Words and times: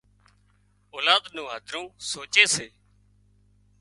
اولاد 0.93 1.23
نُون 1.35 1.47
هڌرون 1.53 1.85
سوچي 2.09 2.45
سي 2.53 2.67